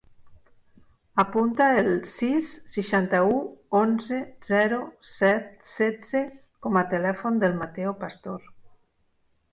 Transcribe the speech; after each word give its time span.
Apunta 1.23 1.65
el 1.81 1.89
sis, 2.13 2.53
seixanta-u, 2.77 3.37
onze, 3.81 4.21
zero, 4.53 4.79
set, 5.21 5.47
setze 5.75 6.23
com 6.67 6.81
a 6.83 6.87
telèfon 6.95 7.39
del 7.45 7.59
Matteo 7.61 7.97
Pastor. 8.05 8.53